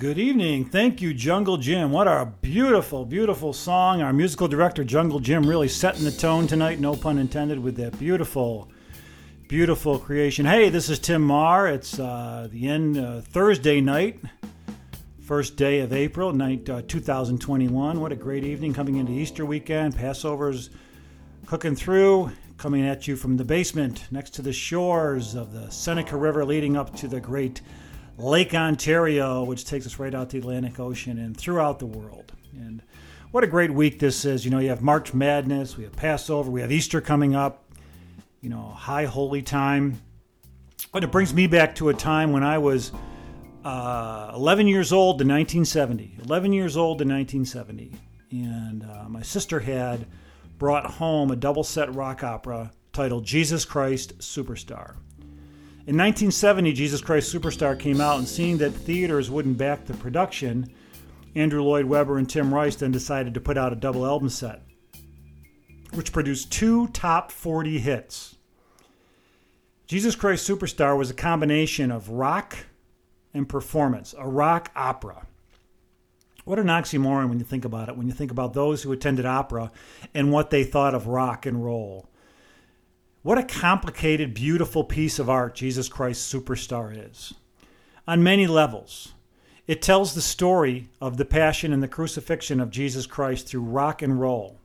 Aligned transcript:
Good 0.00 0.18
evening. 0.18 0.64
Thank 0.64 1.02
you, 1.02 1.12
Jungle 1.12 1.58
Jim. 1.58 1.92
What 1.92 2.08
a 2.08 2.32
beautiful, 2.40 3.04
beautiful 3.04 3.52
song. 3.52 4.00
Our 4.00 4.14
musical 4.14 4.48
director, 4.48 4.82
Jungle 4.82 5.20
Jim, 5.20 5.46
really 5.46 5.68
setting 5.68 6.04
the 6.04 6.10
tone 6.10 6.46
tonight, 6.46 6.80
no 6.80 6.96
pun 6.96 7.18
intended, 7.18 7.58
with 7.58 7.76
that 7.76 7.98
beautiful, 7.98 8.70
beautiful 9.46 9.98
creation. 9.98 10.46
Hey, 10.46 10.70
this 10.70 10.88
is 10.88 10.98
Tim 10.98 11.20
Mahar. 11.20 11.68
It's 11.68 11.98
uh, 11.98 12.48
the 12.50 12.66
end 12.66 12.96
uh, 12.96 13.20
Thursday 13.20 13.82
night, 13.82 14.18
first 15.20 15.56
day 15.56 15.80
of 15.80 15.92
April, 15.92 16.32
night 16.32 16.70
uh, 16.70 16.80
2021. 16.88 18.00
What 18.00 18.10
a 18.10 18.16
great 18.16 18.44
evening 18.44 18.72
coming 18.72 18.96
into 18.96 19.12
Easter 19.12 19.44
weekend. 19.44 19.94
Passover's 19.94 20.70
cooking 21.44 21.76
through, 21.76 22.32
coming 22.56 22.86
at 22.86 23.06
you 23.06 23.16
from 23.16 23.36
the 23.36 23.44
basement 23.44 24.06
next 24.10 24.30
to 24.30 24.40
the 24.40 24.54
shores 24.54 25.34
of 25.34 25.52
the 25.52 25.68
Seneca 25.70 26.16
River 26.16 26.46
leading 26.46 26.74
up 26.74 26.96
to 26.96 27.06
the 27.06 27.20
great 27.20 27.60
Lake 28.18 28.54
Ontario, 28.54 29.44
which 29.44 29.64
takes 29.64 29.86
us 29.86 29.98
right 29.98 30.14
out 30.14 30.30
to 30.30 30.36
the 30.36 30.40
Atlantic 30.40 30.78
Ocean 30.78 31.18
and 31.18 31.36
throughout 31.36 31.78
the 31.78 31.86
world. 31.86 32.32
And 32.54 32.82
what 33.30 33.44
a 33.44 33.46
great 33.46 33.72
week 33.72 33.98
this 33.98 34.24
is. 34.24 34.44
You 34.44 34.50
know, 34.50 34.58
you 34.58 34.68
have 34.68 34.82
March 34.82 35.14
Madness, 35.14 35.76
we 35.76 35.84
have 35.84 35.92
Passover, 35.92 36.50
we 36.50 36.60
have 36.60 36.72
Easter 36.72 37.00
coming 37.00 37.34
up, 37.34 37.64
you 38.40 38.50
know, 38.50 38.62
high 38.62 39.04
holy 39.04 39.42
time. 39.42 40.00
But 40.92 41.04
it 41.04 41.12
brings 41.12 41.32
me 41.32 41.46
back 41.46 41.74
to 41.76 41.88
a 41.88 41.94
time 41.94 42.32
when 42.32 42.42
I 42.42 42.58
was 42.58 42.92
uh, 43.64 44.32
11 44.34 44.66
years 44.66 44.92
old 44.92 45.20
in 45.20 45.28
1970. 45.28 46.16
11 46.24 46.52
years 46.52 46.76
old 46.76 47.00
in 47.02 47.08
1970. 47.08 47.92
And 48.32 48.84
uh, 48.84 49.08
my 49.08 49.22
sister 49.22 49.60
had 49.60 50.06
brought 50.58 50.86
home 50.86 51.30
a 51.30 51.36
double 51.36 51.64
set 51.64 51.94
rock 51.94 52.24
opera 52.24 52.72
titled 52.92 53.24
Jesus 53.24 53.64
Christ 53.64 54.18
Superstar. 54.18 54.96
In 55.90 55.96
1970, 55.96 56.72
Jesus 56.72 57.00
Christ 57.00 57.34
Superstar 57.34 57.76
came 57.76 58.00
out, 58.00 58.20
and 58.20 58.28
seeing 58.28 58.58
that 58.58 58.70
theaters 58.70 59.28
wouldn't 59.28 59.58
back 59.58 59.86
the 59.86 59.94
production, 59.94 60.72
Andrew 61.34 61.64
Lloyd 61.64 61.84
Webber 61.84 62.18
and 62.18 62.30
Tim 62.30 62.54
Rice 62.54 62.76
then 62.76 62.92
decided 62.92 63.34
to 63.34 63.40
put 63.40 63.58
out 63.58 63.72
a 63.72 63.74
double 63.74 64.06
album 64.06 64.28
set, 64.28 64.62
which 65.94 66.12
produced 66.12 66.52
two 66.52 66.86
top 66.86 67.32
40 67.32 67.80
hits. 67.80 68.36
Jesus 69.88 70.14
Christ 70.14 70.48
Superstar 70.48 70.96
was 70.96 71.10
a 71.10 71.14
combination 71.14 71.90
of 71.90 72.08
rock 72.08 72.56
and 73.34 73.48
performance, 73.48 74.14
a 74.16 74.28
rock 74.28 74.70
opera. 74.76 75.26
What 76.44 76.60
an 76.60 76.68
oxymoron 76.68 77.28
when 77.28 77.40
you 77.40 77.44
think 77.44 77.64
about 77.64 77.88
it, 77.88 77.96
when 77.96 78.06
you 78.06 78.14
think 78.14 78.30
about 78.30 78.54
those 78.54 78.84
who 78.84 78.92
attended 78.92 79.26
opera 79.26 79.72
and 80.14 80.30
what 80.30 80.50
they 80.50 80.62
thought 80.62 80.94
of 80.94 81.08
rock 81.08 81.46
and 81.46 81.64
roll. 81.64 82.09
What 83.22 83.36
a 83.36 83.42
complicated, 83.42 84.32
beautiful 84.32 84.82
piece 84.82 85.18
of 85.18 85.28
art 85.28 85.54
Jesus 85.54 85.90
Christ 85.90 86.32
Superstar 86.32 87.10
is. 87.10 87.34
On 88.08 88.22
many 88.22 88.46
levels, 88.46 89.12
it 89.66 89.82
tells 89.82 90.14
the 90.14 90.22
story 90.22 90.88
of 91.02 91.18
the 91.18 91.26
passion 91.26 91.72
and 91.72 91.82
the 91.82 91.88
crucifixion 91.88 92.60
of 92.60 92.70
Jesus 92.70 93.06
Christ 93.06 93.46
through 93.46 93.60
rock 93.60 94.00
and 94.00 94.18
roll. 94.18 94.56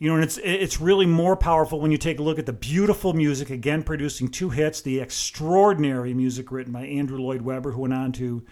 You 0.00 0.08
know, 0.08 0.16
and 0.16 0.24
it's 0.24 0.38
it's 0.38 0.80
really 0.80 1.06
more 1.06 1.36
powerful 1.36 1.80
when 1.80 1.92
you 1.92 1.98
take 1.98 2.18
a 2.18 2.22
look 2.22 2.38
at 2.38 2.46
the 2.46 2.52
beautiful 2.52 3.12
music, 3.12 3.48
again 3.48 3.84
producing 3.84 4.28
two 4.28 4.50
hits, 4.50 4.80
the 4.80 4.98
extraordinary 4.98 6.14
music 6.14 6.50
written 6.50 6.72
by 6.72 6.84
Andrew 6.84 7.18
Lloyd 7.18 7.42
Webber, 7.42 7.72
who 7.72 7.82
went 7.82 7.94
on 7.94 8.10
to 8.12 8.44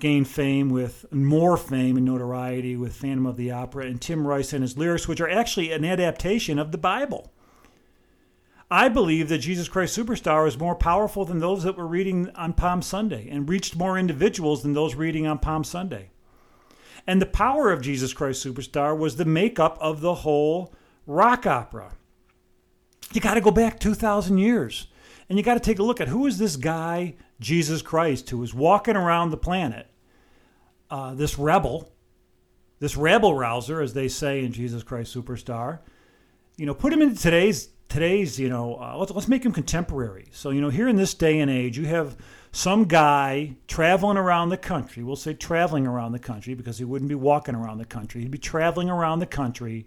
gain 0.00 0.24
fame 0.24 0.70
with 0.70 1.04
more 1.12 1.58
fame 1.58 1.98
and 1.98 2.06
notoriety 2.06 2.74
with 2.74 2.96
Phantom 2.96 3.26
of 3.26 3.36
the 3.36 3.50
Opera, 3.50 3.84
and 3.84 4.00
Tim 4.00 4.26
Rice 4.26 4.54
and 4.54 4.62
his 4.62 4.78
lyrics, 4.78 5.06
which 5.06 5.20
are 5.20 5.28
actually 5.28 5.72
an 5.72 5.84
adaptation 5.84 6.58
of 6.58 6.72
the 6.72 6.78
Bible. 6.78 7.30
I 8.72 8.88
believe 8.88 9.28
that 9.28 9.40
Jesus 9.40 9.68
Christ 9.68 9.94
Superstar 9.94 10.48
is 10.48 10.58
more 10.58 10.74
powerful 10.74 11.26
than 11.26 11.40
those 11.40 11.62
that 11.62 11.76
were 11.76 11.86
reading 11.86 12.30
on 12.34 12.54
Palm 12.54 12.80
Sunday 12.80 13.28
and 13.28 13.46
reached 13.46 13.76
more 13.76 13.98
individuals 13.98 14.62
than 14.62 14.72
those 14.72 14.94
reading 14.94 15.26
on 15.26 15.40
Palm 15.40 15.62
Sunday. 15.62 16.08
And 17.06 17.20
the 17.20 17.26
power 17.26 17.70
of 17.70 17.82
Jesus 17.82 18.14
Christ 18.14 18.42
Superstar 18.42 18.96
was 18.96 19.16
the 19.16 19.26
makeup 19.26 19.76
of 19.78 20.00
the 20.00 20.14
whole 20.14 20.72
rock 21.06 21.46
opera. 21.46 21.92
You 23.12 23.20
got 23.20 23.34
to 23.34 23.42
go 23.42 23.50
back 23.50 23.78
2,000 23.78 24.38
years 24.38 24.86
and 25.28 25.36
you 25.36 25.44
got 25.44 25.54
to 25.54 25.60
take 25.60 25.78
a 25.78 25.82
look 25.82 26.00
at 26.00 26.08
who 26.08 26.26
is 26.26 26.38
this 26.38 26.56
guy, 26.56 27.16
Jesus 27.40 27.82
Christ, 27.82 28.30
who 28.30 28.42
is 28.42 28.54
walking 28.54 28.96
around 28.96 29.32
the 29.32 29.36
planet, 29.36 29.86
uh, 30.90 31.12
this 31.12 31.38
rebel, 31.38 31.92
this 32.78 32.96
rebel 32.96 33.34
rouser, 33.34 33.82
as 33.82 33.92
they 33.92 34.08
say 34.08 34.42
in 34.42 34.50
Jesus 34.50 34.82
Christ 34.82 35.14
Superstar. 35.14 35.80
You 36.56 36.64
know, 36.64 36.72
put 36.72 36.90
him 36.90 37.02
into 37.02 37.20
today's 37.20 37.68
today's, 37.92 38.40
you 38.40 38.48
know, 38.48 38.76
uh, 38.80 38.96
let's, 38.96 39.12
let's 39.12 39.28
make 39.28 39.42
them 39.42 39.52
contemporary. 39.52 40.26
So, 40.32 40.50
you 40.50 40.60
know, 40.60 40.70
here 40.70 40.88
in 40.88 40.96
this 40.96 41.12
day 41.12 41.40
and 41.40 41.50
age, 41.50 41.76
you 41.76 41.84
have 41.86 42.16
some 42.50 42.84
guy 42.86 43.54
traveling 43.68 44.16
around 44.16 44.48
the 44.48 44.56
country. 44.56 45.02
We'll 45.02 45.16
say 45.16 45.34
traveling 45.34 45.86
around 45.86 46.12
the 46.12 46.18
country 46.18 46.54
because 46.54 46.78
he 46.78 46.84
wouldn't 46.84 47.10
be 47.10 47.14
walking 47.14 47.54
around 47.54 47.78
the 47.78 47.84
country. 47.84 48.22
He'd 48.22 48.30
be 48.30 48.38
traveling 48.38 48.88
around 48.88 49.18
the 49.18 49.26
country 49.26 49.86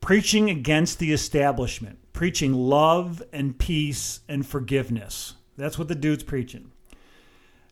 preaching 0.00 0.50
against 0.50 1.00
the 1.00 1.12
establishment, 1.12 1.98
preaching 2.12 2.52
love 2.52 3.22
and 3.32 3.58
peace 3.58 4.20
and 4.28 4.46
forgiveness. 4.46 5.34
That's 5.56 5.78
what 5.78 5.88
the 5.88 5.94
dude's 5.96 6.22
preaching. 6.22 6.70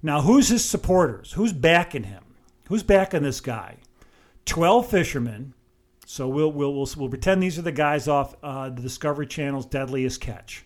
Now, 0.03 0.23
who's 0.23 0.49
his 0.49 0.65
supporters? 0.65 1.33
Who's 1.33 1.53
backing 1.53 2.05
him? 2.05 2.25
Who's 2.69 2.83
backing 2.83 3.23
this 3.23 3.41
guy? 3.41 3.77
12 4.47 4.89
fishermen 4.89 5.55
so 6.07 6.29
we'll, 6.29 6.53
we'll, 6.53 6.75
we'll, 6.75 6.89
we'll 6.97 7.09
pretend 7.09 7.43
these 7.43 7.59
are 7.59 7.63
the 7.63 7.73
guys 7.73 8.09
off 8.09 8.35
uh, 8.43 8.69
the 8.69 8.83
Discovery 8.83 9.27
Channel's 9.27 9.67
Deadliest 9.67 10.21
Catch. 10.21 10.65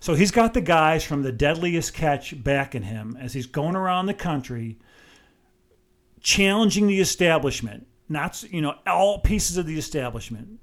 So 0.00 0.14
he's 0.14 0.30
got 0.30 0.54
the 0.54 0.60
guys 0.60 1.04
from 1.04 1.22
the 1.22 1.32
Deadliest 1.32 1.94
Catch 1.94 2.42
backing 2.42 2.82
him 2.82 3.16
as 3.20 3.32
he's 3.32 3.46
going 3.46 3.74
around 3.74 4.06
the 4.06 4.14
country 4.14 4.78
challenging 6.20 6.86
the 6.86 7.00
establishment, 7.00 7.86
not, 8.08 8.42
you 8.44 8.60
know, 8.60 8.74
all 8.86 9.20
pieces 9.20 9.56
of 9.56 9.66
the 9.66 9.78
establishment 9.78 10.60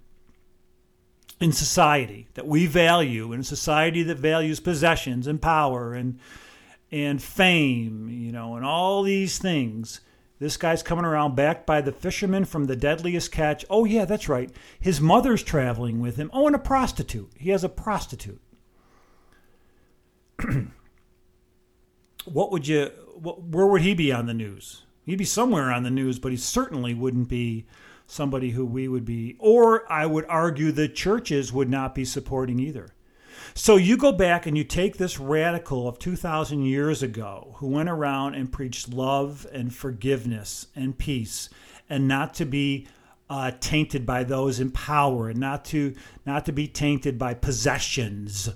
in 1.40 1.52
society 1.52 2.28
that 2.36 2.48
we 2.48 2.66
value, 2.66 3.34
in 3.34 3.40
a 3.42 3.44
society 3.44 4.04
that 4.04 4.18
values 4.18 4.60
possessions 4.60 5.28
and 5.28 5.42
power 5.42 5.94
and, 5.94 6.20
and 6.92 7.22
fame, 7.22 8.10
you 8.10 8.32
know, 8.32 8.56
and 8.56 8.66
all 8.66 9.04
these 9.04 9.38
things– 9.38 10.00
this 10.44 10.58
guy's 10.58 10.84
coming 10.84 11.06
around 11.06 11.36
backed 11.36 11.66
by 11.66 11.80
the 11.82 11.92
fisherman 11.92 12.46
from 12.46 12.66
the 12.66 12.76
deadliest 12.76 13.32
catch. 13.32 13.66
Oh, 13.70 13.86
yeah, 13.86 14.06
that's 14.06 14.28
right. 14.28 14.52
His 14.80 15.00
mother's 15.00 15.44
traveling 15.44 16.02
with 16.02 16.18
him. 16.18 16.30
Oh, 16.34 16.48
and 16.48 16.56
a 16.56 16.60
prostitute. 16.60 17.32
He 17.38 17.50
has 17.52 17.64
a 17.64 17.70
prostitute. 17.70 18.42
what 22.26 22.52
would 22.52 22.68
you, 22.68 22.92
what, 23.16 23.42
where 23.42 23.68
would 23.68 23.82
he 23.82 23.94
be 23.94 24.12
on 24.12 24.26
the 24.26 24.34
news? 24.34 24.84
He'd 25.06 25.18
be 25.18 25.26
somewhere 25.26 25.72
on 25.72 25.84
the 25.84 25.92
news, 25.92 26.20
but 26.20 26.32
he 26.32 26.38
certainly 26.38 26.94
wouldn't 26.94 27.30
be 27.30 27.66
somebody 28.06 28.52
who 28.52 28.66
we 28.66 28.88
would 28.88 29.06
be, 29.06 29.36
or 29.40 29.92
I 29.92 30.06
would 30.06 30.26
argue 30.28 30.72
the 30.72 30.88
churches 30.88 31.54
would 31.54 31.70
not 31.70 31.96
be 31.96 32.06
supporting 32.06 32.60
either. 32.60 32.94
So 33.54 33.76
you 33.76 33.98
go 33.98 34.12
back 34.12 34.46
and 34.46 34.58
you 34.58 34.64
take 34.64 34.98
this 34.98 35.20
radical 35.20 35.88
of 35.88 36.00
2,000 36.00 36.64
years 36.64 37.04
ago 37.04 37.56
who 37.58 37.68
went 37.68 37.90
around 37.90 38.36
and 38.36 38.52
preached 38.52 38.90
love 38.90 39.46
and 39.52 39.74
forgiveness 39.74 40.68
and 40.76 40.98
peace 40.98 41.50
and 41.90 42.08
not 42.08 42.34
to 42.36 42.46
be 42.46 42.88
uh, 43.30 43.52
tainted 43.60 44.06
by 44.06 44.24
those 44.24 44.60
in 44.60 44.72
power 44.72 45.30
and 45.30 45.40
not 45.40 45.66
to, 45.66 45.96
not 46.26 46.46
to 46.46 46.52
be 46.52 46.68
tainted 46.68 47.18
by 47.18 47.34
possessions. 47.34 48.50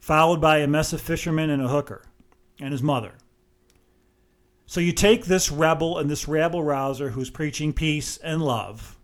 Followed 0.00 0.40
by 0.40 0.58
a 0.58 0.66
mess 0.66 0.92
of 0.92 1.00
fishermen 1.00 1.50
and 1.50 1.62
a 1.62 1.68
hooker 1.68 2.04
and 2.60 2.72
his 2.72 2.82
mother. 2.82 3.12
So 4.66 4.80
you 4.80 4.92
take 4.92 5.24
this 5.24 5.50
rebel 5.50 5.98
and 5.98 6.10
this 6.10 6.26
rebel 6.26 6.62
rouser 6.62 7.10
who's 7.10 7.30
preaching 7.30 7.72
peace 7.72 8.16
and 8.18 8.42
love, 8.42 8.98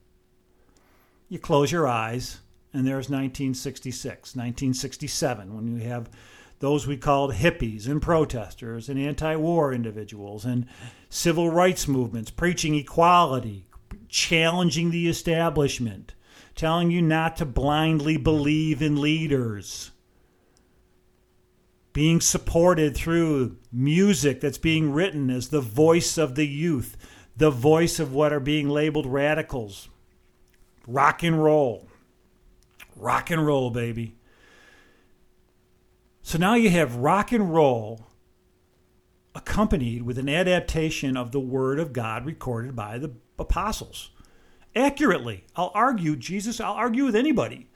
you 1.29 1.39
close 1.39 1.73
your 1.73 1.89
eyes 1.89 2.42
and 2.73 2.87
there's 2.87 3.11
1966, 3.11 4.35
1967, 4.35 5.55
when 5.55 5.67
you 5.67 5.87
have 5.87 6.09
those 6.61 6.87
we 6.87 6.97
called 6.97 7.35
hippies 7.35 7.89
and 7.89 8.01
protesters 8.01 8.89
and 8.89 8.99
anti 8.99 9.35
war 9.35 9.73
individuals 9.73 10.45
and 10.45 10.67
civil 11.09 11.51
rights 11.51 11.89
movements 11.89 12.31
preaching 12.31 12.77
equality, 12.77 13.67
challenging 14.09 14.91
the 14.91 15.09
establishment, 15.09 16.15
telling 16.55 16.91
you 16.91 17.03
not 17.03 17.37
to 17.37 17.45
blindly 17.45 18.17
believe 18.17 18.81
in 18.81 19.01
leaders, 19.01 19.91
being 21.93 22.21
supported 22.21 22.97
through 22.97 23.57
music 23.73 24.41
that's 24.41 24.59
being 24.59 24.93
written 24.93 25.31
as 25.31 25.49
the 25.49 25.61
voice 25.61 26.17
of 26.17 26.37
the 26.37 26.47
youth, 26.47 26.97
the 27.37 27.51
voice 27.51 27.99
of 27.99 28.15
what 28.15 28.33
are 28.33 28.41
being 28.41 28.69
labeled 28.69 29.07
radicals, 29.07 29.89
rock 30.87 31.23
and 31.23 31.43
roll. 31.43 31.89
Rock 32.97 33.31
and 33.31 33.45
roll, 33.47 33.71
baby. 33.71 34.17
So 36.23 36.39
now 36.39 36.55
you 36.55 36.71
have 36.71 36.97
rock 36.97 37.33
and 37.33 37.53
roll 37.53 38.07
accompanied 39.35 40.03
with 40.03 40.19
an 40.19 40.29
adaptation 40.29 41.17
of 41.17 41.33
the 41.33 41.41
Word 41.41 41.79
of 41.79 41.93
God 41.93 42.27
recorded 42.27 42.77
by 42.77 42.99
the 42.99 43.13
apostles. 43.39 44.11
Accurately. 44.75 45.45
I'll 45.57 45.73
argue, 45.75 46.17
Jesus, 46.17 46.61
I'll 46.61 46.75
argue 46.75 47.05
with 47.05 47.17
anybody. 47.17 47.69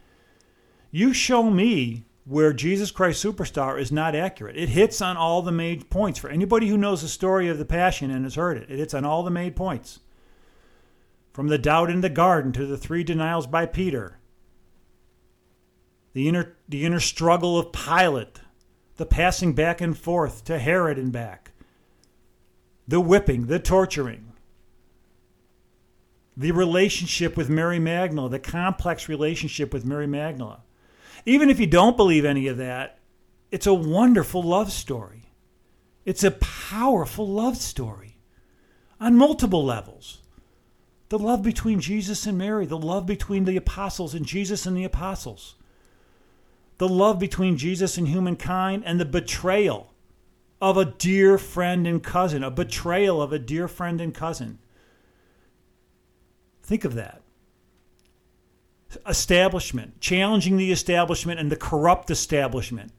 You 0.90 1.12
show 1.12 1.50
me 1.50 2.04
where 2.24 2.52
Jesus 2.52 2.90
Christ 2.90 3.24
Superstar 3.24 3.78
is 3.80 3.92
not 3.92 4.14
accurate. 4.14 4.56
It 4.56 4.70
hits 4.70 5.00
on 5.00 5.16
all 5.16 5.42
the 5.42 5.52
main 5.52 5.82
points. 5.84 6.18
For 6.18 6.28
anybody 6.30 6.68
who 6.68 6.78
knows 6.78 7.02
the 7.02 7.08
story 7.08 7.48
of 7.48 7.58
the 7.58 7.64
Passion 7.64 8.10
and 8.10 8.24
has 8.24 8.34
heard 8.34 8.56
it, 8.56 8.70
it 8.70 8.78
hits 8.78 8.94
on 8.94 9.04
all 9.04 9.22
the 9.22 9.30
main 9.30 9.52
points. 9.52 10.00
From 11.32 11.48
the 11.48 11.58
doubt 11.58 11.90
in 11.90 12.00
the 12.00 12.08
garden 12.08 12.52
to 12.52 12.66
the 12.66 12.78
three 12.78 13.04
denials 13.04 13.46
by 13.46 13.66
Peter, 13.66 14.18
the 16.16 16.28
inner, 16.28 16.56
the 16.68 16.84
inner 16.84 16.98
struggle 16.98 17.58
of 17.58 17.72
Pilate, 17.72 18.40
the 18.96 19.04
passing 19.06 19.52
back 19.52 19.80
and 19.80 19.96
forth 19.96 20.44
to 20.46 20.58
Herod 20.58 20.98
and 20.98 21.12
back, 21.12 21.52
the 22.88 23.00
whipping, 23.00 23.46
the 23.46 23.58
torturing, 23.58 24.32
the 26.36 26.52
relationship 26.52 27.36
with 27.36 27.50
Mary 27.50 27.78
Magdalene, 27.78 28.30
the 28.30 28.38
complex 28.38 29.08
relationship 29.08 29.72
with 29.72 29.84
Mary 29.84 30.06
Magdalene 30.06 30.62
even 31.26 31.50
if 31.50 31.58
you 31.58 31.66
don't 31.66 31.96
believe 31.96 32.24
any 32.24 32.46
of 32.46 32.56
that, 32.56 33.00
it's 33.50 33.66
a 33.66 33.74
wonderful 33.74 34.42
love 34.42 34.72
story. 34.72 35.24
It's 36.04 36.22
a 36.22 36.30
powerful 36.30 37.26
love 37.26 37.56
story 37.56 38.18
on 39.00 39.16
multiple 39.16 39.64
levels. 39.64 40.22
The 41.08 41.18
love 41.18 41.42
between 41.42 41.80
Jesus 41.80 42.26
and 42.26 42.38
Mary, 42.38 42.64
the 42.64 42.78
love 42.78 43.06
between 43.06 43.44
the 43.44 43.56
apostles 43.56 44.14
and 44.14 44.24
Jesus 44.24 44.66
and 44.66 44.76
the 44.76 44.84
apostles, 44.84 45.55
the 46.78 46.88
love 46.88 47.18
between 47.18 47.56
Jesus 47.56 47.96
and 47.96 48.08
humankind, 48.08 48.82
and 48.86 49.00
the 49.00 49.04
betrayal 49.04 49.92
of 50.60 50.76
a 50.76 50.84
dear 50.84 51.38
friend 51.38 51.86
and 51.86 52.02
cousin, 52.02 52.42
a 52.42 52.50
betrayal 52.50 53.20
of 53.20 53.32
a 53.32 53.38
dear 53.38 53.68
friend 53.68 54.00
and 54.00 54.14
cousin. 54.14 54.58
Think 56.62 56.84
of 56.84 56.94
that 56.94 57.22
establishment, 59.06 60.00
challenging 60.00 60.56
the 60.56 60.72
establishment 60.72 61.40
and 61.40 61.50
the 61.50 61.56
corrupt 61.56 62.10
establishment, 62.10 62.92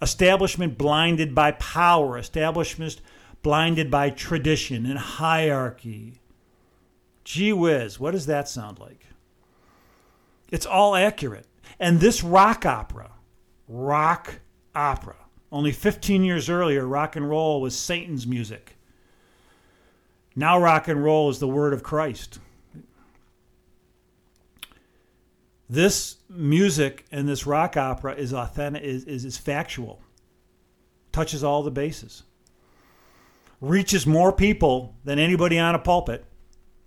establishment 0.00 0.78
blinded 0.78 1.34
by 1.34 1.52
power, 1.52 2.16
establishment 2.16 3.00
blinded 3.42 3.90
by 3.90 4.08
tradition 4.10 4.86
and 4.86 4.98
hierarchy. 4.98 6.14
Gee 7.24 7.52
whiz, 7.52 8.00
what 8.00 8.12
does 8.12 8.26
that 8.26 8.48
sound 8.48 8.78
like? 8.78 9.06
It's 10.50 10.66
all 10.66 10.94
accurate. 10.94 11.46
And 11.78 12.00
this 12.00 12.22
rock 12.22 12.66
opera, 12.66 13.10
rock 13.72 14.40
opera, 14.74 15.16
only 15.50 15.72
15 15.72 16.24
years 16.24 16.48
earlier, 16.48 16.86
rock 16.86 17.16
and 17.16 17.28
roll 17.28 17.60
was 17.60 17.76
Satan's 17.76 18.26
music. 18.26 18.76
Now, 20.36 20.58
rock 20.60 20.88
and 20.88 21.02
roll 21.02 21.30
is 21.30 21.38
the 21.38 21.48
word 21.48 21.72
of 21.72 21.82
Christ. 21.82 22.38
This 25.68 26.18
music 26.28 27.06
and 27.10 27.26
this 27.26 27.46
rock 27.46 27.76
opera 27.76 28.14
is 28.14 28.34
authentic, 28.34 28.82
is, 28.82 29.04
is, 29.04 29.24
is 29.24 29.38
factual, 29.38 30.00
touches 31.12 31.42
all 31.42 31.62
the 31.62 31.70
bases, 31.70 32.24
reaches 33.60 34.06
more 34.06 34.32
people 34.32 34.96
than 35.04 35.18
anybody 35.18 35.58
on 35.58 35.74
a 35.74 35.78
pulpit, 35.78 36.26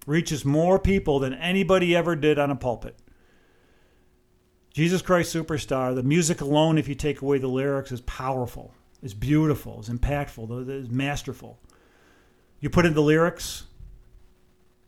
reaches 0.05 0.45
more 0.45 0.77
people 0.77 1.17
than 1.17 1.33
anybody 1.33 1.95
ever 1.95 2.15
did 2.15 2.38
on 2.38 2.51
a 2.51 2.55
pulpit. 2.55 2.99
Jesus 4.75 5.01
Christ 5.01 5.33
Superstar, 5.33 5.95
the 5.95 6.04
music 6.04 6.42
alone, 6.42 6.77
if 6.77 6.89
you 6.89 6.95
take 6.95 7.22
away 7.22 7.38
the 7.38 7.48
lyrics, 7.48 7.94
is 7.94 8.01
powerful, 8.01 8.74
is 9.01 9.13
beautiful, 9.13 9.80
is 9.80 9.88
impactful, 9.88 10.69
is 10.69 10.89
masterful. 10.89 11.57
You 12.60 12.69
put 12.69 12.86
in 12.86 12.94
the 12.94 13.01
lyrics, 13.01 13.63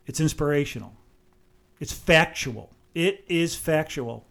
it's 0.06 0.19
inspirational, 0.19 0.94
it's 1.80 1.94
factual. 1.94 2.69
It 2.95 3.24
is 3.30 3.56
factual. 3.56 4.25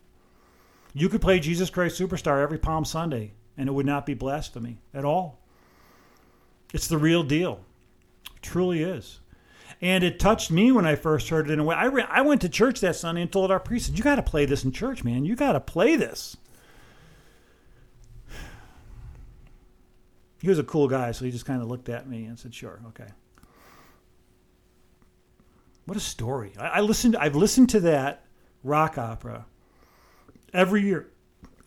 You 0.93 1.08
could 1.08 1.23
play 1.23 1.41
Jesus 1.41 1.70
Christ 1.70 1.99
Superstar 1.99 2.43
every 2.43 2.58
Palm 2.58 2.85
Sunday, 2.85 3.32
and 3.56 3.67
it 3.67 3.73
would 3.73 3.87
not 3.87 4.05
be 4.05 4.12
blasphemy 4.12 4.76
at 4.93 5.06
all. 5.06 5.38
It's 6.75 6.88
the 6.88 6.99
real 6.99 7.23
deal. 7.23 7.61
It 8.35 8.43
truly 8.43 8.82
is. 8.82 9.20
And 9.81 10.02
it 10.02 10.19
touched 10.19 10.50
me 10.50 10.73
when 10.73 10.87
I 10.87 10.94
first 10.94 11.28
heard 11.28 11.50
it 11.50 11.52
in 11.52 11.61
a 11.61 11.64
way. 11.64 11.75
I, 11.75 11.84
re- 11.87 12.06
I 12.08 12.23
went 12.23 12.40
to 12.43 12.49
church 12.49 12.81
that 12.81 12.96
Sunday 12.96 13.23
and 13.23 13.31
told 13.31 13.50
our 13.50 13.61
priest, 13.61 13.96
You 13.96 14.02
got 14.02 14.14
to 14.17 14.23
play 14.23 14.46
this 14.46 14.64
in 14.64 14.73
church, 14.73 15.05
man. 15.05 15.25
You 15.25 15.37
got 15.37 15.52
to 15.52 15.61
play 15.61 15.96
this. 15.96 16.37
He 20.40 20.49
was 20.49 20.58
a 20.58 20.64
cool 20.64 20.88
guy, 20.88 21.12
so 21.12 21.25
he 21.25 21.31
just 21.31 21.46
kind 21.46 21.61
of 21.61 21.69
looked 21.69 21.88
at 21.88 22.08
me 22.08 22.25
and 22.25 22.38
said, 22.38 22.55
Sure, 22.55 22.81
okay. 22.88 23.08
What 25.84 25.96
a 25.96 26.00
story. 26.00 26.52
I, 26.58 26.69
I 26.69 26.81
listened, 26.81 27.17
I've 27.17 27.37
listened 27.37 27.69
to 27.70 27.81
that 27.81 28.25
rock 28.62 28.99
opera 28.99 29.46
every 30.52 30.82
year, 30.82 31.08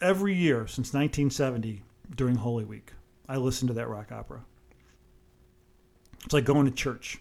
every 0.02 0.34
year 0.34 0.68
since 0.68 0.94
1970 0.94 1.84
during 2.16 2.36
Holy 2.36 2.66
Week. 2.66 2.92
I 3.28 3.38
listen 3.38 3.68
to 3.68 3.74
that 3.76 3.88
rock 3.88 4.12
opera. 4.12 4.44
It's 6.26 6.34
like 6.34 6.46
going 6.46 6.66
to 6.66 6.72
church. 6.72 7.20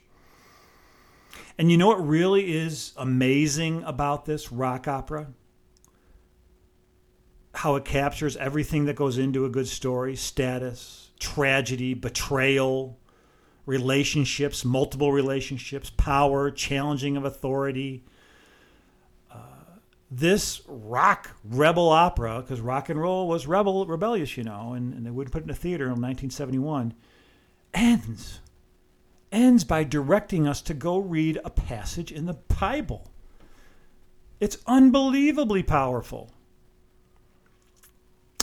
And 1.58 1.70
you 1.70 1.76
know 1.76 1.88
what 1.88 2.06
really 2.06 2.56
is 2.56 2.93
amazing 2.96 3.82
about 3.85 4.25
this 4.25 4.52
rock 4.52 4.87
opera? 4.87 5.29
How 7.55 7.75
it 7.75 7.85
captures 7.85 8.37
everything 8.37 8.85
that 8.85 8.96
goes 8.96 9.19
into 9.19 9.44
a 9.44 9.50
good 9.50 9.67
story 9.67 10.14
status, 10.14 11.11
tragedy, 11.19 11.94
betrayal, 11.94 12.99
relationships, 13.67 14.64
multiple 14.64 15.12
relationships, 15.12 15.90
power, 15.90 16.50
challenging 16.50 17.17
of 17.17 17.25
authority, 17.25 18.05
uh, 19.31 19.37
this 20.11 20.62
rock 20.67 21.37
rebel 21.44 21.88
opera, 21.91 22.41
because 22.41 22.61
rock 22.61 22.88
and 22.88 23.00
roll 23.00 23.29
was 23.29 23.46
rebel 23.46 23.84
rebellious, 23.84 24.37
you 24.37 24.44
know, 24.44 24.73
and, 24.73 24.94
and 24.94 25.05
they 25.05 25.11
wouldn't 25.11 25.32
put 25.32 25.43
it 25.43 25.44
in 25.44 25.50
a 25.50 25.55
theater 25.55 25.84
in 25.84 26.00
1971, 26.00 26.94
ends 27.75 28.41
ends 29.30 29.64
by 29.64 29.84
directing 29.84 30.46
us 30.46 30.62
to 30.62 30.75
go 30.75 30.98
read 30.98 31.38
a 31.44 31.50
passage 31.50 32.12
in 32.12 32.26
the 32.26 32.34
Bible. 32.60 33.10
It's 34.40 34.58
unbelievably 34.66 35.64
powerful. 35.64 36.32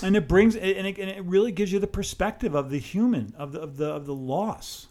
And 0.04 0.16
it 0.16 0.28
brings 0.28 0.56
and 0.56 0.88
it, 0.88 0.98
and 0.98 1.10
it 1.10 1.24
really 1.24 1.52
gives 1.52 1.72
you 1.72 1.80
the 1.80 1.88
perspective 1.88 2.54
of 2.54 2.70
the 2.70 2.80
human, 2.80 3.34
of 3.38 3.54
the, 3.54 3.62
of 3.62 3.78
the 3.78 3.88
of 3.88 4.06
the 4.06 4.14
loss. 4.14 4.88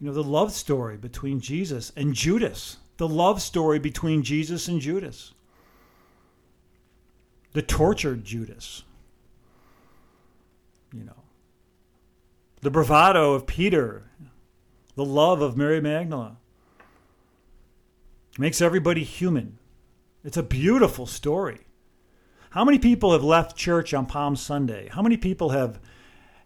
You 0.00 0.06
know, 0.06 0.12
the 0.12 0.22
love 0.22 0.52
story 0.52 0.96
between 0.96 1.40
Jesus 1.40 1.92
and 1.96 2.14
Judas 2.14 2.76
the 2.96 3.08
love 3.08 3.42
story 3.42 3.78
between 3.78 4.22
Jesus 4.22 4.68
and 4.68 4.80
Judas, 4.80 5.32
the 7.52 7.62
tortured 7.62 8.24
Judas, 8.24 8.82
you 10.92 11.04
know, 11.04 11.24
the 12.62 12.70
bravado 12.70 13.34
of 13.34 13.46
Peter, 13.46 14.10
the 14.96 15.04
love 15.04 15.40
of 15.40 15.56
Mary 15.56 15.80
Magdalene. 15.80 16.36
Makes 18.38 18.60
everybody 18.60 19.04
human. 19.04 19.58
It's 20.24 20.36
a 20.36 20.42
beautiful 20.42 21.06
story. 21.06 21.60
How 22.50 22.64
many 22.64 22.78
people 22.78 23.12
have 23.12 23.22
left 23.22 23.56
church 23.56 23.94
on 23.94 24.06
Palm 24.06 24.34
Sunday? 24.34 24.88
How 24.90 25.02
many 25.02 25.16
people 25.16 25.50
have 25.50 25.78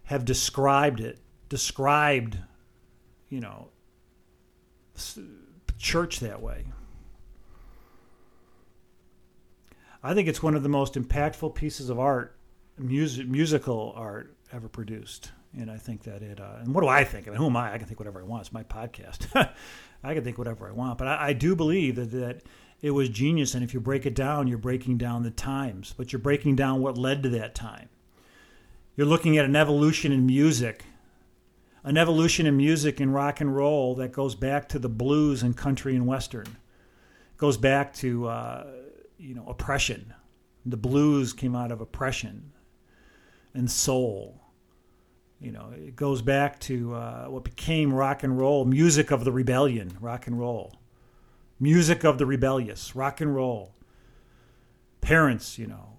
have 0.03 0.25
described 0.25 0.99
it, 0.99 1.19
described, 1.47 2.37
you 3.29 3.39
know, 3.39 3.69
church 5.77 6.19
that 6.19 6.41
way. 6.41 6.65
I 10.03 10.13
think 10.13 10.27
it's 10.27 10.43
one 10.43 10.55
of 10.55 10.63
the 10.63 10.69
most 10.69 10.95
impactful 10.95 11.55
pieces 11.55 11.89
of 11.89 11.99
art, 11.99 12.35
music, 12.77 13.27
musical 13.27 13.93
art 13.95 14.35
ever 14.51 14.67
produced. 14.67 15.31
And 15.57 15.69
I 15.69 15.77
think 15.77 16.03
that 16.03 16.21
it, 16.21 16.39
uh, 16.39 16.59
and 16.59 16.73
what 16.73 16.81
do 16.81 16.87
I 16.87 17.03
think? 17.03 17.27
I 17.27 17.31
mean, 17.31 17.37
who 17.37 17.47
am 17.47 17.57
I? 17.57 17.73
I 17.73 17.77
can 17.77 17.87
think 17.87 17.99
whatever 17.99 18.21
I 18.21 18.23
want. 18.23 18.41
It's 18.41 18.53
my 18.53 18.63
podcast. 18.63 19.27
I 20.03 20.13
can 20.13 20.23
think 20.23 20.37
whatever 20.37 20.67
I 20.67 20.71
want. 20.71 20.97
But 20.97 21.07
I, 21.07 21.27
I 21.29 21.33
do 21.33 21.55
believe 21.55 21.95
that, 21.95 22.11
that 22.11 22.41
it 22.81 22.91
was 22.91 23.09
genius. 23.09 23.53
And 23.53 23.63
if 23.63 23.73
you 23.73 23.81
break 23.81 24.05
it 24.05 24.15
down, 24.15 24.47
you're 24.47 24.57
breaking 24.57 24.97
down 24.97 25.23
the 25.23 25.31
times, 25.31 25.93
but 25.97 26.13
you're 26.13 26.21
breaking 26.21 26.55
down 26.55 26.81
what 26.81 26.97
led 26.97 27.23
to 27.23 27.29
that 27.29 27.53
time. 27.53 27.89
You're 28.95 29.07
looking 29.07 29.37
at 29.37 29.45
an 29.45 29.55
evolution 29.55 30.11
in 30.11 30.25
music 30.25 30.85
an 31.83 31.97
evolution 31.97 32.45
in 32.45 32.57
music 32.57 32.99
and 32.99 33.13
rock 33.13 33.41
and 33.41 33.55
roll 33.55 33.95
that 33.95 34.11
goes 34.11 34.35
back 34.35 34.69
to 34.69 34.79
the 34.79 34.89
blues 34.89 35.43
and 35.43 35.57
country 35.57 35.95
and 35.95 36.05
western. 36.05 36.45
It 36.45 37.37
goes 37.37 37.57
back 37.57 37.93
to 37.95 38.27
uh, 38.27 38.67
you 39.17 39.35
know 39.35 39.45
oppression. 39.47 40.13
The 40.65 40.77
blues 40.77 41.33
came 41.33 41.55
out 41.55 41.71
of 41.71 41.81
oppression 41.81 42.51
and 43.53 43.69
soul. 43.69 44.40
You 45.41 45.51
know, 45.51 45.71
it 45.75 45.95
goes 45.95 46.21
back 46.21 46.59
to 46.61 46.93
uh, 46.93 47.25
what 47.25 47.43
became 47.43 47.93
rock 47.93 48.23
and 48.23 48.37
roll, 48.37 48.63
music 48.63 49.09
of 49.11 49.25
the 49.25 49.31
rebellion, 49.31 49.97
rock 49.99 50.27
and 50.27 50.39
roll, 50.39 50.75
music 51.59 52.03
of 52.03 52.17
the 52.19 52.25
rebellious, 52.25 52.95
rock 52.95 53.21
and 53.21 53.35
roll. 53.35 53.73
Parents, 55.01 55.57
you 55.57 55.65
know, 55.65 55.97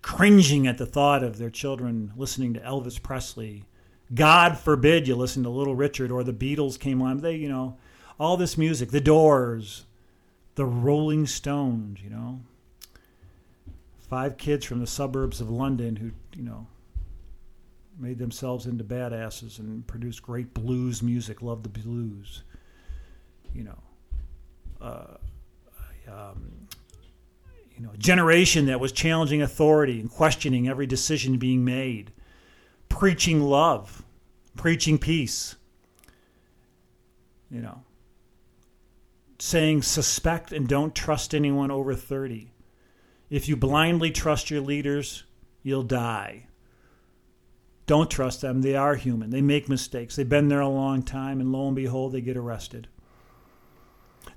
cringing 0.00 0.66
at 0.66 0.78
the 0.78 0.86
thought 0.86 1.22
of 1.22 1.36
their 1.36 1.50
children 1.50 2.12
listening 2.16 2.54
to 2.54 2.60
Elvis 2.60 3.02
Presley 3.02 3.66
God 4.12 4.58
forbid 4.58 5.06
you 5.06 5.14
listen 5.14 5.42
to 5.44 5.50
Little 5.50 5.76
Richard 5.76 6.10
or 6.10 6.24
the 6.24 6.32
Beatles 6.32 6.78
came 6.78 7.00
on. 7.00 7.18
They, 7.18 7.36
you 7.36 7.48
know, 7.48 7.76
all 8.18 8.36
this 8.36 8.58
music, 8.58 8.90
the 8.90 9.00
Doors, 9.00 9.86
the 10.56 10.64
Rolling 10.64 11.26
Stones, 11.26 12.00
you 12.02 12.10
know, 12.10 12.40
five 13.98 14.36
kids 14.36 14.64
from 14.64 14.80
the 14.80 14.86
suburbs 14.86 15.40
of 15.40 15.48
London 15.48 15.96
who, 15.96 16.10
you 16.36 16.42
know, 16.42 16.66
made 18.00 18.18
themselves 18.18 18.66
into 18.66 18.82
badasses 18.82 19.58
and 19.58 19.86
produced 19.86 20.22
great 20.22 20.54
blues 20.54 21.02
music. 21.02 21.42
Loved 21.42 21.64
the 21.64 21.68
blues. 21.68 22.42
You 23.54 23.64
know, 23.64 23.78
uh, 24.80 25.16
um, 26.08 26.52
you 27.76 27.82
know, 27.82 27.90
a 27.92 27.98
generation 27.98 28.66
that 28.66 28.80
was 28.80 28.92
challenging 28.92 29.42
authority 29.42 30.00
and 30.00 30.10
questioning 30.10 30.68
every 30.68 30.86
decision 30.86 31.38
being 31.38 31.64
made, 31.64 32.12
preaching 32.88 33.40
love, 33.40 34.04
preaching 34.56 34.98
peace. 34.98 35.56
You 37.50 37.60
know, 37.60 37.82
saying 39.40 39.82
suspect 39.82 40.52
and 40.52 40.68
don't 40.68 40.94
trust 40.94 41.34
anyone 41.34 41.70
over 41.70 41.94
30. 41.94 42.52
If 43.28 43.48
you 43.48 43.56
blindly 43.56 44.10
trust 44.10 44.50
your 44.50 44.60
leaders, 44.60 45.24
you'll 45.62 45.82
die. 45.82 46.46
Don't 47.90 48.08
trust 48.08 48.40
them. 48.40 48.62
They 48.62 48.76
are 48.76 48.94
human. 48.94 49.30
They 49.30 49.42
make 49.42 49.68
mistakes. 49.68 50.14
They've 50.14 50.28
been 50.28 50.46
there 50.46 50.60
a 50.60 50.68
long 50.68 51.02
time, 51.02 51.40
and 51.40 51.50
lo 51.50 51.66
and 51.66 51.74
behold, 51.74 52.12
they 52.12 52.20
get 52.20 52.36
arrested. 52.36 52.86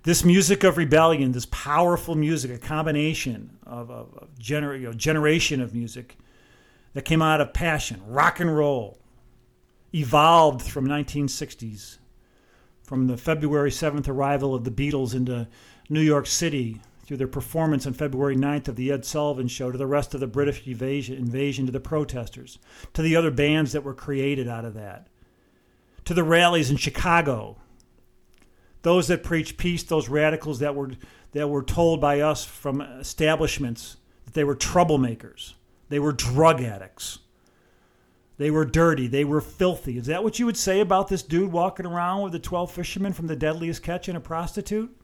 This 0.02 0.26
music 0.26 0.64
of 0.64 0.76
rebellion, 0.76 1.34
this 1.34 1.46
powerful 1.52 2.16
music, 2.16 2.50
a 2.50 2.58
combination 2.58 3.60
of, 3.64 3.92
a 3.92 4.06
gener- 4.42 4.76
you 4.80 4.88
know, 4.88 4.94
generation 4.94 5.62
of 5.62 5.76
music 5.76 6.18
that 6.94 7.06
came 7.06 7.22
out 7.22 7.42
of 7.42 7.54
passion, 7.54 8.02
rock 8.08 8.40
and 8.40 8.58
roll, 8.58 8.98
evolved 9.94 10.64
from 10.64 10.88
1960s, 10.88 12.00
from 12.82 13.06
the 13.06 13.18
February 13.18 13.70
7th 13.70 14.08
arrival 14.08 14.56
of 14.56 14.64
the 14.64 14.72
Beatles 14.72 15.14
into 15.14 15.48
New 15.90 16.02
York 16.02 16.26
City 16.26 16.82
through 17.06 17.18
their 17.18 17.28
performance 17.28 17.86
on 17.86 17.94
February 17.94 18.36
9th 18.36 18.70
of 18.70 18.76
the 18.76 18.92
Ed 18.92 19.06
Sullivan 19.06 19.48
Show 19.48 19.72
to 19.72 19.78
the 19.78 19.88
rest 19.88 20.14
of 20.14 20.20
the 20.20 20.28
British 20.28 20.66
invasion, 20.66 21.18
invasion 21.18 21.66
to 21.66 21.72
the 21.72 21.80
protesters, 21.80 22.60
to 22.94 23.02
the 23.02 23.16
other 23.16 23.32
bands 23.32 23.74
that 23.74 23.84
were 23.84 23.94
created 23.94 24.48
out 24.48 24.66
of 24.66 24.74
that, 24.74 25.08
to 26.06 26.14
the 26.14 26.24
rallies 26.24 26.72
in 26.72 26.78
Chicago, 26.78 27.58
those 28.84 29.08
that 29.08 29.24
preached 29.24 29.58
peace, 29.58 29.84
those 29.84 30.10
radicals 30.10 30.60
that 30.60 30.76
were, 30.76 30.92
that 31.32 31.50
were 31.50 31.64
told 31.64 32.00
by 32.00 32.22
us 32.22 32.46
from 32.46 32.82
establishments 32.82 33.98
that 34.26 34.34
they 34.34 34.44
were 34.44 34.56
troublemakers, 34.56 35.54
they 35.90 36.00
were 36.00 36.14
drug 36.14 36.62
addicts. 36.62 37.20
They 38.38 38.50
were 38.50 38.66
dirty. 38.66 39.06
They 39.06 39.24
were 39.24 39.42
filthy. 39.42 39.98
Is 39.98 40.08
that 40.08 40.24
what 40.24 40.40
you 40.40 40.48
would 40.48 40.58
say 40.58 40.80
about 40.80 41.08
this 41.08 41.22
dude 41.22 41.52
walking 41.52 41.86
around 41.86 42.24
with 42.24 42.32
the 42.32 42.40
12 42.40 42.72
fishermen 42.72 43.14
from 43.14 43.28
the 43.28 43.36
deadliest 43.36 43.84
catch 43.84 44.08
and 44.08 44.18
a 44.18 44.20
prostitute? 44.20 44.96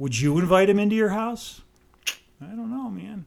Would 0.00 0.18
you 0.18 0.38
invite 0.38 0.70
him 0.70 0.78
into 0.78 0.96
your 0.96 1.10
house? 1.10 1.60
I 2.40 2.46
don't 2.46 2.70
know, 2.70 2.88
man. 2.88 3.26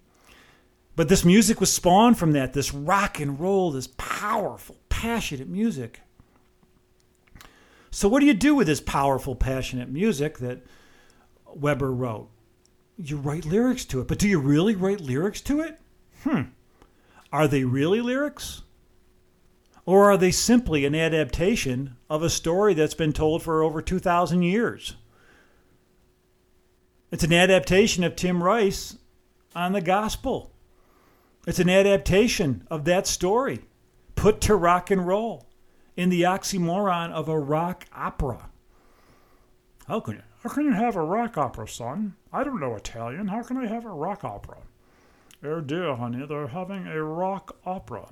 But 0.96 1.08
this 1.08 1.24
music 1.24 1.60
was 1.60 1.72
spawned 1.72 2.18
from 2.18 2.32
that 2.32 2.54
this 2.54 2.74
rock 2.74 3.20
and 3.20 3.40
roll, 3.40 3.70
this 3.70 3.90
powerful, 3.96 4.78
passionate 4.90 5.48
music. 5.48 6.02
So, 7.92 8.10
what 8.10 8.22
do 8.22 8.26
you 8.26 8.34
do 8.34 8.56
with 8.56 8.66
this 8.66 8.82
powerful, 8.82 9.36
passionate 9.36 9.90
music 9.90 10.40
that 10.40 10.66
Webber 11.46 11.94
wrote? 11.94 12.32
You 12.98 13.18
write 13.18 13.46
lyrics 13.46 13.86
to 13.86 14.02
it, 14.02 14.08
but 14.08 14.18
do 14.18 14.28
you 14.28 14.40
really 14.40 14.74
write 14.74 15.00
lyrics 15.00 15.42
to 15.42 15.62
it? 15.62 15.80
Hmm. 16.24 16.42
Are 17.32 17.48
they 17.48 17.66
really 17.66 18.02
lyrics? 18.02 18.64
Or 19.86 20.12
are 20.12 20.18
they 20.18 20.32
simply 20.32 20.86
an 20.86 20.96
adaptation 20.96 21.98
of 22.10 22.24
a 22.24 22.32
story 22.32 22.74
that's 22.74 22.96
been 22.96 23.14
told 23.14 23.44
for 23.44 23.62
over 23.62 23.80
2,000 23.80 24.42
years? 24.42 24.96
It's 27.14 27.24
an 27.24 27.32
adaptation 27.32 28.04
of 28.04 28.16
Tim 28.16 28.42
Rice 28.42 28.98
on 29.56 29.74
the 29.74 29.82
gospel. 29.82 30.52
It's 31.46 31.60
an 31.60 31.70
adaptation 31.70 32.66
of 32.72 32.86
that 32.86 33.06
story 33.06 33.60
put 34.16 34.42
to 34.42 34.56
rock 34.56 34.90
and 34.90 35.06
roll 35.06 35.46
in 35.96 36.10
the 36.10 36.24
oxymoron 36.24 37.12
of 37.12 37.30
a 37.30 37.38
rock 37.38 37.86
opera. 37.94 38.50
How 39.88 40.00
can 40.00 40.16
you, 40.16 40.22
how 40.42 40.50
can 40.50 40.66
you 40.66 40.74
have 40.74 40.96
a 40.96 41.04
rock 41.04 41.38
opera, 41.38 41.68
son? 41.68 42.16
I 42.32 42.44
don't 42.44 42.60
know 42.60 42.76
Italian. 42.76 43.28
How 43.28 43.44
can 43.44 43.58
I 43.58 43.68
have 43.68 43.86
a 43.86 43.90
rock 43.90 44.24
opera? 44.24 44.58
Oh 45.44 45.62
dear, 45.62 45.96
honey, 45.96 46.26
they're 46.26 46.48
having 46.48 46.88
a 46.88 47.04
rock 47.04 47.56
opera. 47.64 48.10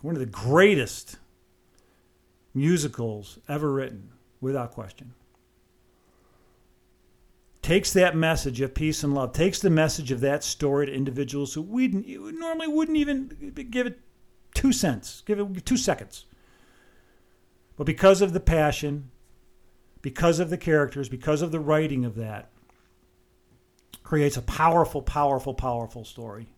One 0.00 0.16
of 0.16 0.20
the 0.20 0.26
greatest 0.26 1.18
musicals 2.52 3.38
ever 3.48 3.72
written, 3.72 4.10
without 4.40 4.72
question 4.72 5.14
takes 7.62 7.92
that 7.92 8.16
message 8.16 8.60
of 8.60 8.74
peace 8.74 9.04
and 9.04 9.14
love, 9.14 9.32
takes 9.32 9.60
the 9.60 9.70
message 9.70 10.10
of 10.10 10.20
that 10.20 10.42
story 10.42 10.86
to 10.86 10.92
individuals 10.92 11.54
who 11.54 11.62
we 11.62 11.88
normally 11.88 12.66
wouldn't 12.66 12.98
even 12.98 13.52
give 13.70 13.86
it 13.86 14.00
two 14.52 14.72
cents, 14.72 15.22
give 15.24 15.38
it 15.38 15.64
two 15.64 15.76
seconds. 15.76 16.26
But 17.76 17.84
because 17.84 18.20
of 18.20 18.32
the 18.32 18.40
passion, 18.40 19.10
because 20.02 20.40
of 20.40 20.50
the 20.50 20.58
characters, 20.58 21.08
because 21.08 21.40
of 21.40 21.52
the 21.52 21.60
writing 21.60 22.04
of 22.04 22.16
that, 22.16 22.50
creates 24.02 24.36
a 24.36 24.42
powerful, 24.42 25.00
powerful, 25.00 25.54
powerful 25.54 26.04
story, 26.04 26.48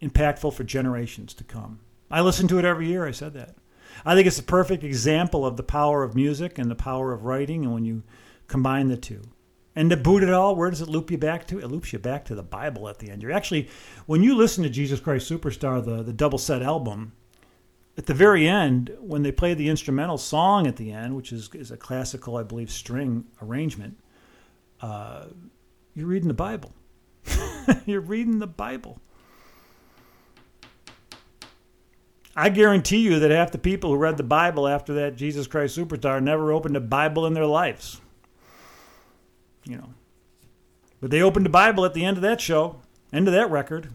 impactful 0.00 0.54
for 0.54 0.64
generations 0.64 1.34
to 1.34 1.44
come. 1.44 1.80
I 2.10 2.20
listen 2.20 2.46
to 2.48 2.58
it 2.58 2.64
every 2.64 2.86
year. 2.86 3.06
I 3.06 3.10
said 3.10 3.34
that. 3.34 3.56
I 4.04 4.14
think 4.14 4.26
it's 4.26 4.38
a 4.38 4.44
perfect 4.44 4.84
example 4.84 5.44
of 5.44 5.56
the 5.56 5.62
power 5.62 6.02
of 6.04 6.14
music 6.14 6.58
and 6.58 6.70
the 6.70 6.76
power 6.76 7.12
of 7.12 7.24
writing, 7.24 7.64
and 7.64 7.74
when 7.74 7.84
you 7.84 8.04
combine 8.46 8.88
the 8.88 8.96
two. 8.96 9.22
And 9.76 9.90
to 9.90 9.96
boot 9.96 10.22
it 10.22 10.30
all, 10.30 10.56
where 10.56 10.70
does 10.70 10.80
it 10.80 10.88
loop 10.88 11.10
you 11.10 11.18
back 11.18 11.46
to? 11.48 11.60
It 11.60 11.66
loops 11.66 11.92
you 11.92 11.98
back 11.98 12.24
to 12.24 12.34
the 12.34 12.42
Bible 12.42 12.88
at 12.88 12.98
the 12.98 13.10
end. 13.10 13.22
You're 13.22 13.32
actually, 13.32 13.68
when 14.06 14.22
you 14.22 14.34
listen 14.34 14.64
to 14.64 14.70
Jesus 14.70 14.98
Christ 15.00 15.30
Superstar, 15.30 15.84
the, 15.84 16.02
the 16.02 16.14
double 16.14 16.38
set 16.38 16.62
album, 16.62 17.12
at 17.98 18.06
the 18.06 18.14
very 18.14 18.48
end, 18.48 18.96
when 19.00 19.22
they 19.22 19.30
play 19.30 19.52
the 19.52 19.68
instrumental 19.68 20.16
song 20.16 20.66
at 20.66 20.76
the 20.76 20.92
end, 20.92 21.14
which 21.14 21.30
is, 21.30 21.50
is 21.52 21.70
a 21.70 21.76
classical, 21.76 22.38
I 22.38 22.42
believe, 22.42 22.70
string 22.70 23.24
arrangement, 23.42 23.98
uh, 24.80 25.26
you're 25.94 26.06
reading 26.06 26.28
the 26.28 26.34
Bible. 26.34 26.72
you're 27.86 28.00
reading 28.00 28.38
the 28.38 28.46
Bible. 28.46 28.98
I 32.34 32.48
guarantee 32.48 33.00
you 33.00 33.18
that 33.18 33.30
half 33.30 33.52
the 33.52 33.58
people 33.58 33.90
who 33.90 33.96
read 33.96 34.16
the 34.16 34.22
Bible 34.22 34.66
after 34.66 34.94
that 34.94 35.16
Jesus 35.16 35.46
Christ 35.46 35.76
Superstar 35.76 36.22
never 36.22 36.50
opened 36.50 36.76
a 36.76 36.80
Bible 36.80 37.26
in 37.26 37.34
their 37.34 37.46
lives 37.46 38.00
you 39.66 39.76
know. 39.76 39.90
But 41.00 41.10
they 41.10 41.22
opened 41.22 41.44
the 41.44 41.50
Bible 41.50 41.84
at 41.84 41.94
the 41.94 42.04
end 42.04 42.16
of 42.16 42.22
that 42.22 42.40
show, 42.40 42.80
end 43.12 43.28
of 43.28 43.34
that 43.34 43.50
record, 43.50 43.90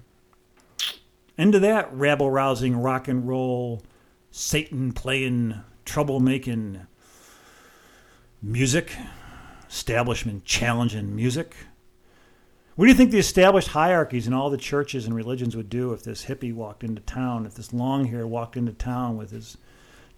end 1.37 1.55
of 1.55 1.61
that 1.61 1.91
rabble 1.93 2.29
rousing 2.29 2.77
rock 2.77 3.07
and 3.07 3.27
roll, 3.27 3.81
Satan 4.29 4.91
playing, 4.91 5.55
trouble 5.85 6.19
making 6.19 6.85
music, 8.41 8.95
establishment 9.69 10.45
challenging 10.45 11.15
music. 11.15 11.55
What 12.75 12.85
do 12.85 12.89
you 12.91 12.95
think 12.95 13.11
the 13.11 13.19
established 13.19 13.69
hierarchies 13.69 14.27
in 14.27 14.33
all 14.33 14.49
the 14.49 14.57
churches 14.57 15.05
and 15.05 15.15
religions 15.15 15.55
would 15.55 15.69
do 15.69 15.93
if 15.93 16.03
this 16.03 16.25
hippie 16.25 16.53
walked 16.53 16.83
into 16.83 17.01
town, 17.01 17.45
if 17.45 17.55
this 17.55 17.73
long 17.73 18.05
hair 18.05 18.25
walked 18.25 18.55
into 18.55 18.71
town 18.71 19.17
with 19.17 19.31
his 19.31 19.57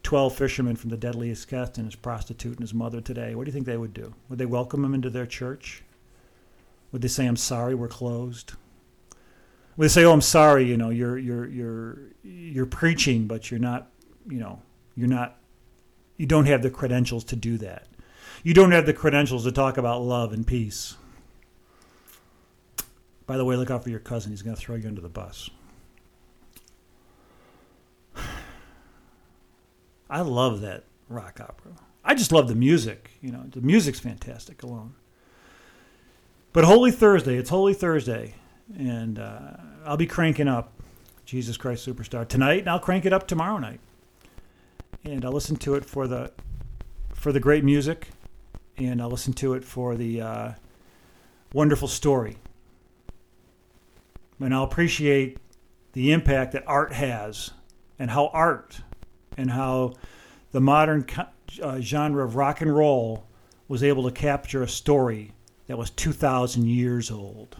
12 0.04 0.36
fishermen 0.36 0.76
from 0.76 0.90
the 0.90 0.98
deadliest 0.98 1.48
catch 1.48 1.78
and 1.78 1.88
his 1.88 1.96
prostitute 1.96 2.54
and 2.54 2.62
his 2.62 2.74
mother 2.74 3.02
today, 3.02 3.36
what 3.36 3.46
do 3.46 3.50
you 3.50 3.54
think 3.54 3.66
they 3.66 3.78
would 3.78 3.94
do? 3.94 4.14
Would 4.30 4.38
they 4.38 4.46
welcome 4.46 4.84
him 4.84 4.94
into 4.94 5.10
their 5.10 5.26
church? 5.26 5.84
Would 6.92 7.02
they 7.02 7.08
say, 7.08 7.26
I'm 7.26 7.38
sorry, 7.38 7.74
we're 7.74 7.88
closed? 7.88 8.54
Would 9.78 9.86
they 9.86 9.90
say, 9.90 10.04
Oh, 10.04 10.12
I'm 10.12 10.22
sorry, 10.22 10.66
you 10.66 10.78
know, 10.78 10.90
you're 10.90 11.18
you're 11.18 11.48
you're 11.48 11.98
you're 12.24 12.66
preaching, 12.66 13.26
but 13.28 13.50
you're 13.50 13.60
not, 13.60 13.90
you 14.30 14.40
know, 14.40 14.62
you're 14.96 15.08
not 15.08 15.38
you 16.18 16.26
don't 16.26 16.46
have 16.46 16.62
the 16.62 16.70
credentials 16.70 17.24
to 17.26 17.36
do 17.36 17.58
that. 17.58 17.88
You 18.44 18.54
don't 18.54 18.72
have 18.72 18.86
the 18.86 18.94
credentials 18.94 19.46
to 19.46 19.52
talk 19.52 19.78
about 19.78 20.02
love 20.02 20.34
and 20.34 20.46
peace. 20.46 20.96
By 23.26 23.38
the 23.38 23.46
way, 23.46 23.56
look 23.56 23.72
out 23.72 23.84
for 23.84 23.90
your 23.90 24.00
cousin. 24.00 24.32
He's 24.32 24.42
going 24.42 24.56
to 24.56 24.62
throw 24.62 24.76
you 24.76 24.88
under 24.88 25.02
the 25.02 25.10
bus. 25.10 25.50
I 30.14 30.22
love 30.22 30.62
that 30.62 30.84
rock 31.10 31.40
opera. 31.42 31.72
I 32.06 32.14
just 32.14 32.32
love 32.32 32.48
the 32.48 32.54
music. 32.54 33.10
You 33.20 33.32
know, 33.32 33.46
the 33.50 33.62
music's 33.62 34.00
fantastic 34.00 34.62
alone. 34.62 34.94
But 36.52 36.66
Holy 36.66 36.92
Thursday, 36.92 37.36
it's 37.36 37.50
Holy 37.50 37.74
Thursday, 37.74 38.36
and 38.78 39.18
uh, 39.18 39.58
I'll 39.84 39.98
be 39.98 40.06
cranking 40.06 40.48
up 40.48 40.72
Jesus 41.26 41.58
Christ 41.58 41.88
Superstar 41.88 42.28
tonight, 42.28 42.60
and 42.60 42.70
I'll 42.70 42.80
crank 42.80 43.08
it 43.08 43.12
up 43.12 43.28
tomorrow 43.28 43.58
night, 43.58 43.80
and 45.04 45.26
I'll 45.26 45.32
listen 45.32 45.56
to 45.56 45.74
it 45.74 45.84
for 45.84 46.08
the 46.08 46.32
for 47.16 47.32
the 47.32 47.40
great 47.40 47.64
music, 47.64 48.10
and 48.78 49.02
I'll 49.02 49.10
listen 49.10 49.34
to 49.34 49.56
it 49.56 49.66
for 49.66 49.96
the 49.96 50.22
uh, 50.22 50.52
wonderful 51.54 51.88
story, 51.88 52.38
and 54.40 54.54
I'll 54.54 54.66
appreciate 54.66 55.40
the 55.94 56.12
impact 56.12 56.52
that 56.52 56.66
art 56.68 56.94
has, 56.94 57.50
and 57.98 58.12
how 58.12 58.28
art 58.28 58.82
and 59.38 59.52
how 59.52 59.94
the 60.52 60.62
modern 60.62 61.06
uh, 61.62 61.80
genre 61.80 62.24
of 62.24 62.36
rock 62.36 62.62
and 62.62 62.76
roll 62.76 63.26
was 63.68 63.84
able 63.84 64.04
to 64.04 64.12
capture 64.12 64.64
a 64.64 64.68
story 64.68 65.32
that 65.68 65.78
was 65.78 65.90
2,000 65.90 66.68
years 66.68 67.10
old. 67.10 67.56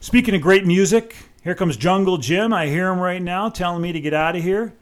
Speaking 0.00 0.34
of 0.34 0.42
great 0.42 0.66
music, 0.66 1.16
here 1.42 1.54
comes 1.54 1.76
Jungle 1.76 2.18
Jim. 2.18 2.52
I 2.52 2.66
hear 2.66 2.90
him 2.90 2.98
right 2.98 3.22
now 3.22 3.48
telling 3.48 3.82
me 3.82 3.92
to 3.92 4.00
get 4.00 4.14
out 4.14 4.36
of 4.36 4.42
here. 4.42 4.74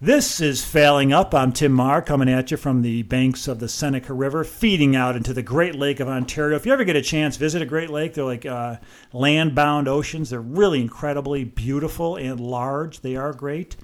This 0.00 0.40
is 0.40 0.62
Failing 0.62 1.12
Up. 1.14 1.34
I'm 1.34 1.52
Tim 1.52 1.72
Mahar 1.72 2.02
coming 2.02 2.28
at 2.28 2.50
you 2.50 2.58
from 2.58 2.82
the 2.82 3.04
banks 3.04 3.48
of 3.48 3.58
the 3.58 3.68
Seneca 3.68 4.12
River, 4.12 4.44
feeding 4.44 4.94
out 4.94 5.16
into 5.16 5.32
the 5.32 5.42
Great 5.42 5.76
Lake 5.76 6.00
of 6.00 6.08
Ontario. 6.08 6.56
If 6.56 6.66
you 6.66 6.72
ever 6.72 6.84
get 6.84 6.96
a 6.96 7.00
chance, 7.00 7.38
visit 7.38 7.62
a 7.62 7.66
Great 7.66 7.88
Lake. 7.88 8.12
They're 8.12 8.24
like 8.24 8.44
uh, 8.44 8.76
land 9.14 9.54
bound 9.54 9.88
oceans. 9.88 10.30
They're 10.30 10.40
really 10.40 10.82
incredibly 10.82 11.44
beautiful 11.44 12.16
and 12.16 12.38
large. 12.38 13.00
They 13.00 13.16
are 13.16 13.32
great. 13.32 13.76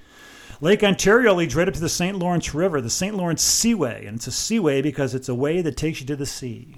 Lake 0.63 0.83
Ontario 0.83 1.33
leads 1.33 1.57
right 1.57 1.67
up 1.67 1.73
to 1.73 1.81
the 1.81 1.89
St. 1.89 2.19
Lawrence 2.19 2.55
River, 2.55 2.83
the 2.83 2.91
St. 2.91 3.17
Lawrence 3.17 3.43
Seaway. 3.43 4.05
And 4.05 4.17
it's 4.17 4.27
a 4.27 4.33
seaway 4.33 4.83
because 4.83 5.15
it's 5.15 5.31
a 5.31 5.35
way 5.35 5.63
that 5.63 5.79
takes 5.79 6.01
you 6.01 6.07
to 6.09 6.17
the 6.17 6.27
sea. 6.27 6.77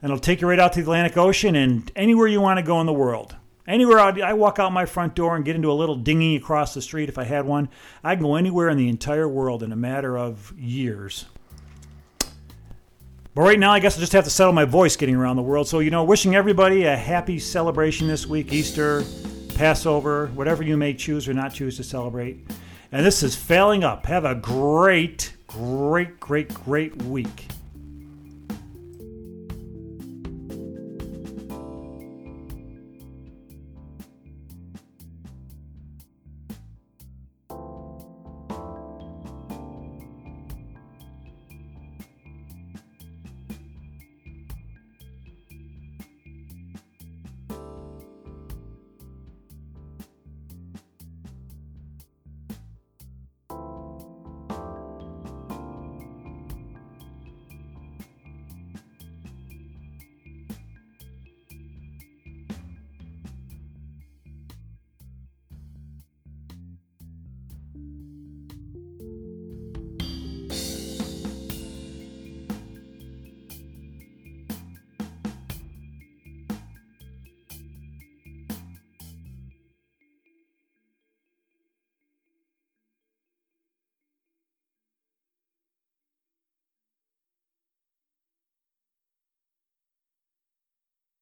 And 0.00 0.10
it'll 0.10 0.18
take 0.18 0.40
you 0.40 0.48
right 0.48 0.58
out 0.58 0.72
to 0.72 0.78
the 0.78 0.84
Atlantic 0.84 1.18
Ocean 1.18 1.54
and 1.54 1.92
anywhere 1.94 2.26
you 2.26 2.40
want 2.40 2.58
to 2.58 2.64
go 2.64 2.80
in 2.80 2.86
the 2.86 2.92
world. 2.92 3.36
Anywhere 3.68 4.00
I, 4.00 4.32
walk 4.32 4.58
out 4.58 4.72
my 4.72 4.86
front 4.86 5.14
door 5.14 5.36
and 5.36 5.44
get 5.44 5.54
into 5.54 5.70
a 5.70 5.74
little 5.74 5.94
dinghy 5.94 6.36
across 6.36 6.74
the 6.74 6.82
street 6.82 7.08
if 7.10 7.18
I 7.18 7.24
had 7.24 7.44
one, 7.44 7.68
I 8.02 8.16
can 8.16 8.24
go 8.24 8.34
anywhere 8.34 8.70
in 8.70 8.78
the 8.78 8.88
entire 8.88 9.28
world 9.28 9.62
in 9.62 9.72
a 9.72 9.76
matter 9.76 10.16
of 10.16 10.52
years. 10.58 11.26
But 13.34 13.42
right 13.42 13.58
now, 13.58 13.72
I 13.72 13.78
guess 13.78 13.96
I 13.96 14.00
just 14.00 14.12
have 14.14 14.24
to 14.24 14.30
settle 14.30 14.52
my 14.52 14.64
voice 14.64 14.96
getting 14.96 15.14
around 15.14 15.36
the 15.36 15.42
world. 15.42 15.68
So, 15.68 15.78
you 15.78 15.90
know, 15.90 16.02
wishing 16.02 16.34
everybody 16.34 16.84
a 16.84 16.96
happy 16.96 17.38
celebration 17.38 18.08
this 18.08 18.26
week 18.26 18.52
Easter, 18.52 19.04
Passover, 19.54 20.28
whatever 20.28 20.62
you 20.62 20.76
may 20.76 20.94
choose 20.94 21.28
or 21.28 21.34
not 21.34 21.54
choose 21.54 21.76
to 21.76 21.84
celebrate. 21.84 22.44
And 22.94 23.06
this 23.06 23.22
is 23.22 23.34
Failing 23.34 23.84
Up. 23.84 24.04
Have 24.04 24.26
a 24.26 24.34
great, 24.34 25.34
great, 25.46 26.20
great, 26.20 26.52
great 26.52 27.02
week. 27.04 27.48